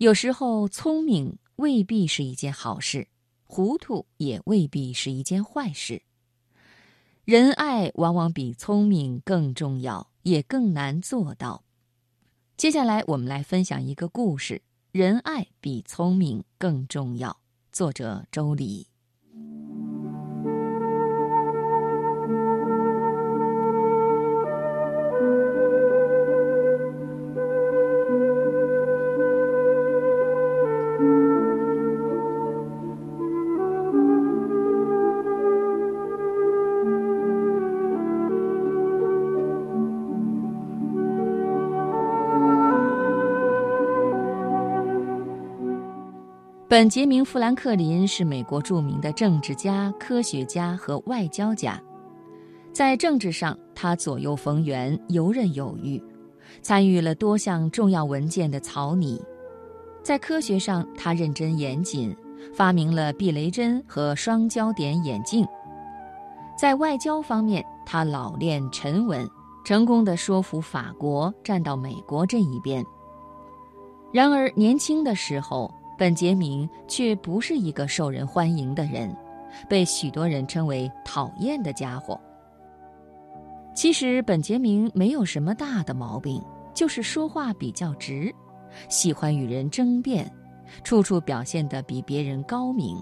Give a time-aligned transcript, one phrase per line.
[0.00, 3.08] 有时候，聪明未必是一件好事，
[3.44, 6.00] 糊涂也未必是一件坏事。
[7.26, 11.64] 仁爱往往比聪明更重要，也更难做到。
[12.56, 17.38] 接下来，我们来分享一个故事：仁爱比聪明更重要。
[17.70, 18.89] 作者周黎。
[46.70, 51.82] 本杰明·富兰克林是美国著名的政治家、科学家和外交家。
[52.72, 56.00] 在政治上，他左右逢源，游刃有余，
[56.62, 59.20] 参与了多项重要文件的草拟；
[60.00, 62.16] 在科学上，他认真严谨，
[62.54, 65.44] 发明了避雷针和双焦点眼镜；
[66.56, 69.28] 在外交方面，他老练沉稳，
[69.64, 72.86] 成功的说服法国站到美国这一边。
[74.12, 75.68] 然而，年轻的时候，
[76.00, 79.14] 本杰明却不是一个受人欢迎的人，
[79.68, 82.18] 被许多人称为讨厌的家伙。
[83.74, 88.34] 其实本杰明没有什么大的毛病，就是说话比较直，
[88.88, 90.26] 喜欢与人争辩，
[90.84, 92.96] 处处表现得比别人高明。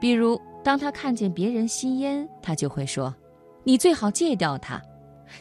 [0.00, 3.14] 比如，当他看见别人吸烟，他就会说
[3.64, 4.80] ：“你最好戒掉它，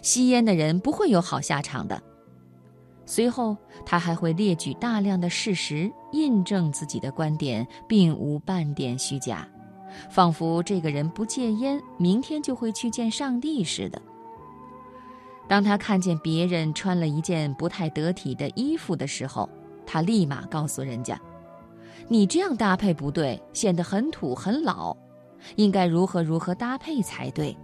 [0.01, 2.03] 吸烟的人不会有好下场的。”
[3.11, 9.45] 随后，他还会列举大量的事实，印证自己的观点，并无半点虚假，
[10.09, 14.01] 仿佛这个人不戒烟，明天就会去见上帝似的。
[15.45, 19.49] 当他看见别人穿了一件不太得体的衣服的时候，
[19.85, 21.19] 他立马告诉人家
[22.07, 24.95] ：“你这样搭配不对，显得很土很老，
[25.57, 27.57] 应该如何如何搭配才对。”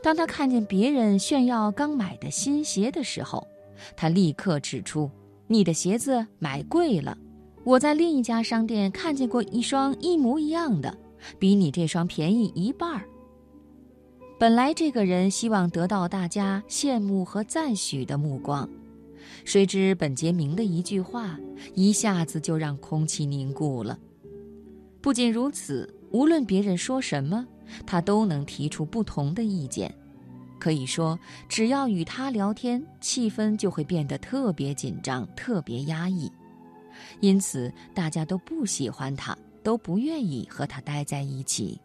[0.00, 3.44] 当他看见别人炫耀刚买的新鞋的时候，
[3.96, 5.10] 他立刻指出
[5.48, 7.16] ：“你的鞋子买贵了，
[7.64, 10.96] 我在另一家商店看见过一双一模一样的，
[11.38, 13.08] 比你这双便宜一半儿。”
[14.38, 18.68] 本来这个人希望得到大家羡慕和赞许的目光，
[19.44, 21.40] 谁知本杰明的一句话
[21.74, 23.98] 一下子就让空气凝固了。
[25.00, 27.46] 不仅如此，无论别人说什么，
[27.86, 29.94] 他都能提出不同的意见。
[30.58, 31.18] 可以说，
[31.48, 36.30] 只要与他聊天，气氛就会变得特别紧张、特别压抑，
[37.20, 41.80] 因此大家都不喜欢他，都不愿意和他待在一起。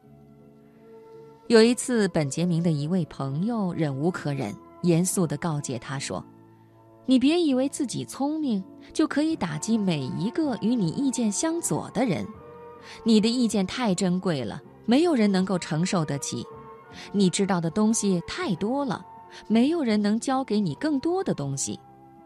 [1.48, 6.24] 有一次，本杰明的一位朋友忍无可忍，严肃地告诫他说
[7.06, 12.26] ：“你别以为自己聪明就可以打击每一个与你意见相左的人，
[13.04, 16.46] 你的意见太珍贵了，没有人能够承受得起。”
[17.12, 19.06] 你知道的东西太多了，
[19.48, 21.80] 没有人能教给你更多的东西。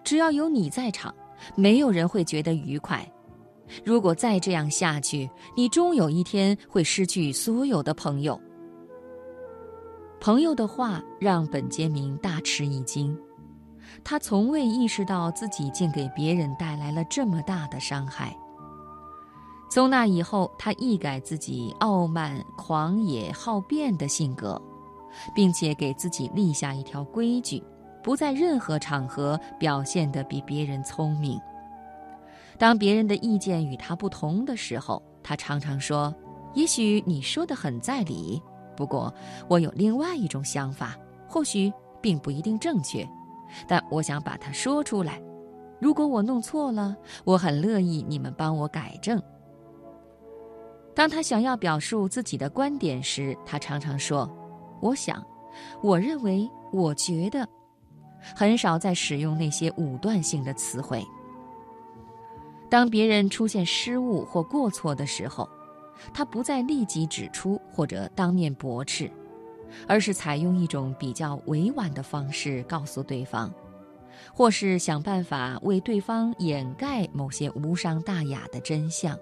[0.03, 1.14] 只要有你在场，
[1.56, 3.06] 没有人会觉得愉快。
[3.84, 8.40] 如果再这样下去，你终有一天会失去所有的朋友。
[10.20, 13.16] 朋友的话让本杰明大吃一惊，
[14.03, 18.36] 他从未意识到自己竟给别人带来了这么大的伤害。
[19.70, 24.62] 从那以后，他一改自己傲慢、狂野、好辩的性格，
[25.34, 27.62] 并且给自己立下一条规矩：
[28.02, 31.40] 不在任何场合表现得比别人聪明。
[32.58, 36.14] 当别人的意见与他不同的时候，他常常说
[36.56, 38.42] ：“也许你说的很在理，
[38.78, 39.14] 不过
[39.50, 40.96] 我有另外一种想法，
[41.28, 43.06] 或许并不一定正确，
[43.68, 45.22] 但我想把它说出来。
[45.82, 46.96] 如果我弄错了，
[47.26, 49.22] 我很乐意你们帮我改正。”
[50.95, 54.29] 当他想要表述自己的观点时，他常常说
[54.81, 55.22] ：“我想，
[55.81, 57.47] 我认为，我觉得。”
[58.35, 61.05] 很少再使用那些武断性的词汇。
[62.70, 65.47] 当别人出现失误或过错的时候，
[66.11, 69.11] 他不再立即指出或者当面驳斥，
[69.87, 73.53] 而是采用一种比较委婉的方式告诉对方，
[74.34, 79.16] 或是想办法为对方掩盖某些无伤大雅的真相。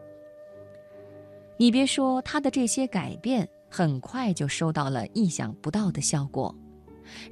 [1.58, 6.54] 你别说，他的这些改变很快就收到了意想不到的效果，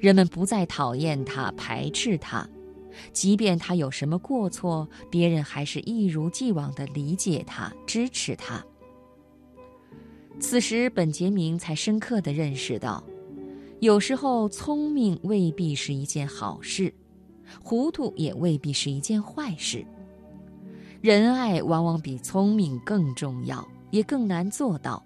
[0.00, 2.48] 人们不再讨厌他、排斥他，
[3.12, 8.64] 即便他有什么过错，别人还是一如既往地理解他、支持他。
[10.40, 13.02] 此时，本杰明才深刻地认识到，
[13.80, 16.92] 有时候聪明未必是一件好事，
[17.62, 19.84] 糊涂也未必是一件坏事。
[21.00, 25.00] 仁爱往往比聪明更重要，也更难做到。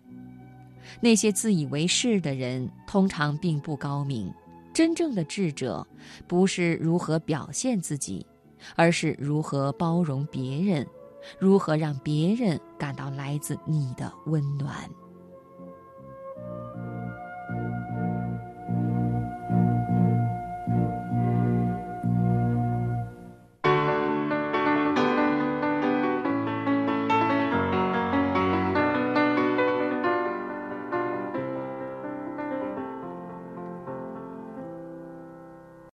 [1.01, 4.33] 那些自以为是的人，通常并不高明。
[4.73, 5.87] 真正的智者，
[6.27, 8.27] 不是如何表现自己，
[8.75, 10.87] 而是如何包容别人，
[11.39, 14.89] 如何让别人感到来自你的温暖。